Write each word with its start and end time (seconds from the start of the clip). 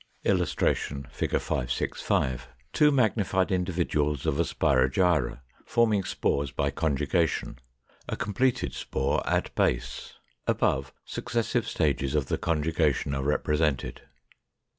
][Illustration: 0.23 1.05
Fig. 1.11 1.29
565. 1.33 2.47
Two 2.73 2.89
magnified 2.91 3.51
individuals 3.51 4.25
of 4.25 4.39
a 4.39 4.43
Spirogyra, 4.43 5.41
forming 5.63 6.03
spores 6.03 6.49
by 6.49 6.71
conjugation; 6.71 7.59
a 8.09 8.15
completed 8.15 8.73
spore 8.73 9.21
at 9.29 9.53
base: 9.53 10.13
above, 10.47 10.91
successive 11.05 11.67
stages 11.67 12.15
of 12.15 12.29
the 12.29 12.39
conjugation 12.39 13.13
are 13.13 13.21
represented. 13.21 14.01